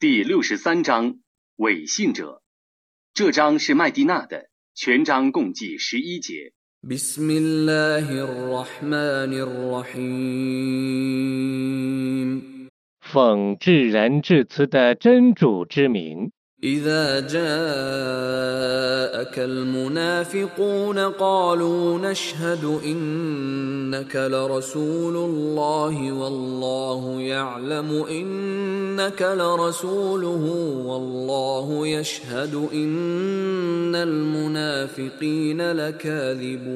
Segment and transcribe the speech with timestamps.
[0.00, 1.18] 第六十三章
[1.56, 2.40] 伪信者。
[3.14, 6.52] 这章是麦蒂娜的全章共计十一节。
[13.04, 16.30] 讽至人至此的真主之名。
[16.63, 17.39] إذا جاءك
[19.39, 30.43] المنافقون قالوا نشهد إنك لرسول الله والله يعلم إنك لرسوله
[30.87, 36.73] والله يشهد إن المنافقين لكاذبون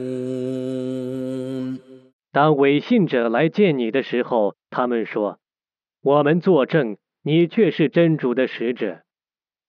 [2.33, 9.03] 当伪信者来见你的时候，他们说：“我们作证，你却是真主的使者。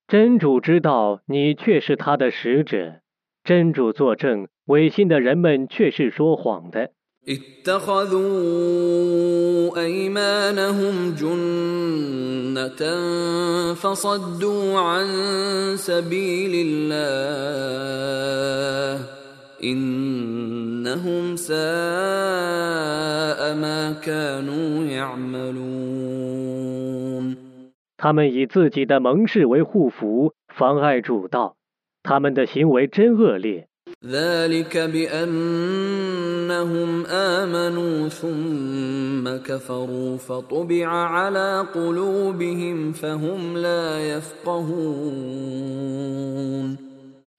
[0.06, 3.00] 真主知道你却是他的使者。
[3.44, 6.90] 真主作证，违信的人们却是说谎的。
[7.28, 8.24] اتخذوا
[9.76, 12.80] ايمانهم جنه
[13.74, 15.06] فصدوا عن
[15.76, 17.44] سبيل الله
[19.64, 21.58] انهم ساء
[23.54, 25.81] ما كانوا يعملون
[28.02, 31.56] 他们以自己的盟誓为护符，妨碍主道，
[32.02, 33.68] 他们的行为真恶劣。
[34.04, 35.86] ذلك بانهم
[37.06, 44.78] امنوا ثم كفروا فطبع على قلوبهم فهم لا يفقهون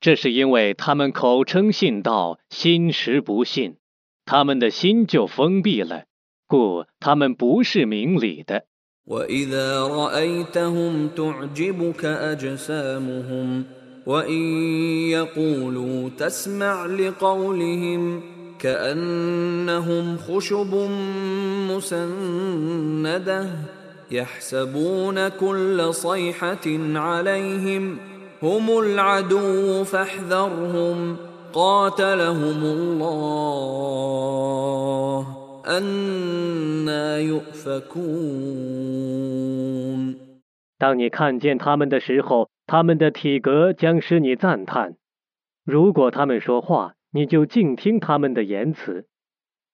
[0.02, 3.76] 这是因为他们口称信道，心实不信，
[4.26, 6.06] 他们的心就封闭了，
[6.48, 8.66] 故他们不是明理的。
[9.07, 13.65] واذا رايتهم تعجبك اجسامهم
[14.07, 14.33] وان
[15.11, 18.21] يقولوا تسمع لقولهم
[18.59, 20.75] كانهم خشب
[21.71, 23.51] مسنده
[24.11, 27.99] يحسبون كل صيحه عليهم
[28.43, 31.17] هم العدو فاحذرهم
[31.53, 34.15] قاتلهم الله
[40.77, 44.97] 当你看见他们的时候，他们的体格将使你赞叹。
[45.65, 49.07] 如果他们说话，你就静听他们的言辞。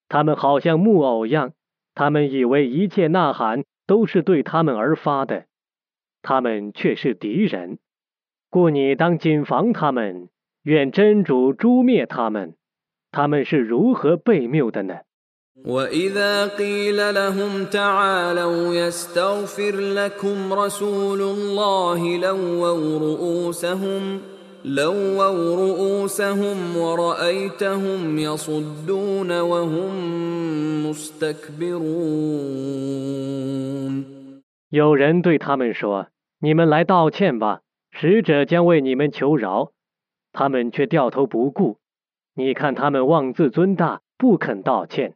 [0.07, 1.51] 他们好像木偶样，
[1.93, 5.47] 他们以为一切呐喊都是对他们而发的，
[6.21, 7.79] 他们却是敌人。
[8.49, 10.29] 故你当谨防他们，
[10.63, 12.55] 愿真主诛灭他们。
[13.11, 14.99] 他们是如何被谬的呢？
[15.64, 24.20] واذا قيل لهم تعالوا يستغفر لكم رسول الله لووا رؤوسهم
[24.64, 29.92] لووا رؤوسهم ورأيتهم يصدون وهم
[30.90, 31.96] مستكبرون
[34.68, 39.72] 有人对他们说：“你们来道歉吧，使者将为你们求饶。”
[40.32, 41.78] 他们却掉头不顾。
[42.34, 45.14] 你看他们妄自尊大，不肯道歉。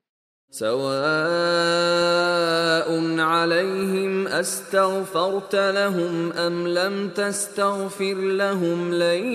[0.54, 0.80] سواء
[3.20, 9.32] عليهم أستغفرت لهم أم لم تستغفر لهم لن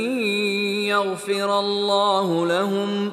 [0.92, 3.12] يغفر الله لهم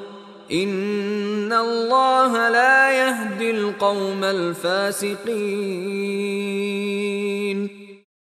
[0.52, 5.62] إن الله لا يهدي القوم الفاسقين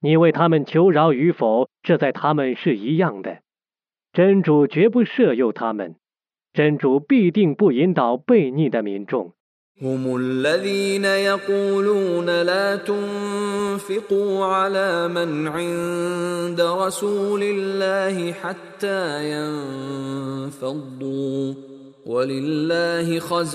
[0.02, 3.40] 你为他们求饶与否，这在他们是一样的。
[4.12, 5.96] 真主绝不赦宥他们，
[6.54, 9.34] 真主必定不引导悖逆的民众。
[9.84, 19.32] هم الذين يقولون لا تنفقوا على من عند رسول الله حتى
[20.52, 21.54] ينفضوا
[22.06, 23.54] ولله خزائن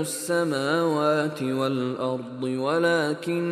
[0.00, 3.42] السماوات والارض ولكن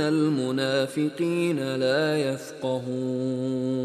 [0.00, 3.84] المنافقين لا يفقهون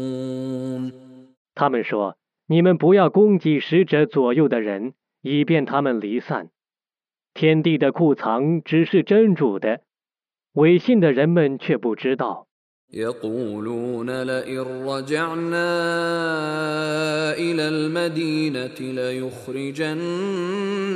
[1.54, 2.14] 他们说：“
[2.46, 6.50] 你们不要攻击使者左右的人。” 以便他们离散。
[7.32, 9.80] 天地的库藏只是真主的，
[10.54, 12.46] 违信的人们却不知道。
[12.92, 15.70] يقولون لئن رجعنا
[17.38, 19.98] إلى المدينة ليخرجن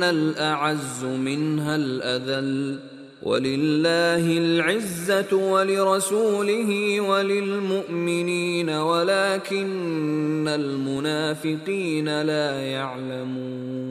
[0.03, 2.79] الأعز منها الأذل
[3.23, 13.88] ولله العزة ولرسوله وللمؤمنين ولكن المنافقين لا يعلمون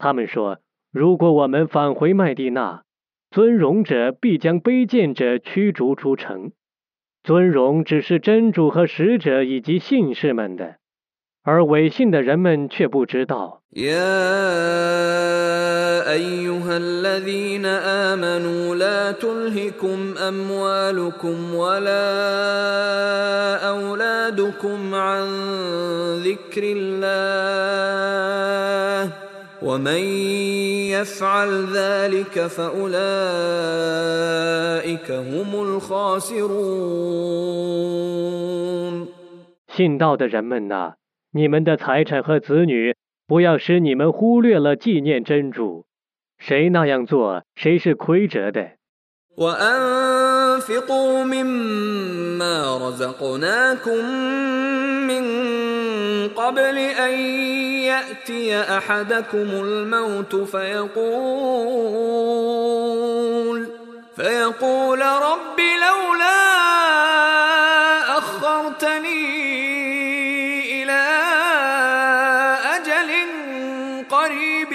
[0.00, 2.82] 他们说：“如果我们返回麦地那，
[3.30, 6.52] 尊荣者必将卑贱者驱逐出城。
[7.24, 10.76] 尊荣只是真主和使者以及信士们的，
[11.42, 13.62] 而违信的人们却不知道。
[13.72, 13.92] يا
[16.12, 22.06] ايها الذين امنوا لا تلهكم اموالكم ولا
[23.68, 25.26] اولادكم عن
[26.22, 28.32] ذكر الله
[29.62, 30.00] ومن
[30.90, 32.96] يفعل ذلك فاولئك
[35.10, 36.46] هم الخاسرون
[39.68, 40.94] 信道的人们呐，
[41.32, 42.94] 你们的财产和子女，
[43.26, 45.86] 不要使你们忽略了纪念真主。
[46.38, 48.72] 谁那样做，谁是亏折的。
[49.36, 54.04] وأنفقوا مما رزقناكم
[55.06, 55.22] من
[56.36, 57.12] قبل أن
[57.90, 61.96] يأتي أحدكم الموت فيقول
[64.16, 66.40] فيقول رب لولا
[68.18, 69.22] أخرتني
[70.82, 71.02] إلى
[72.76, 73.10] أجل
[74.10, 74.72] قريب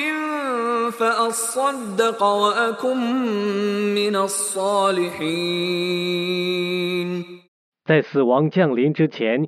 [0.92, 2.98] فأصدق وأكن
[3.96, 5.82] من الصالحين
[7.84, 9.48] 在死亡降临之前，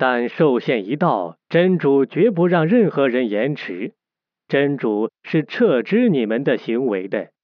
[0.00, 3.92] 但寿限一到，真主绝不让任何人延迟，
[4.48, 7.32] 真主是撤知你们的行为的。